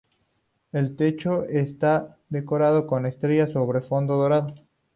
El 0.71 0.95
techo 0.95 1.43
está 1.45 2.17
decorado 2.27 2.87
con 2.87 3.05
estrellas 3.05 3.51
sobre 3.51 3.77
un 3.77 3.83
fondo 3.83 4.17
dorado. 4.17 4.51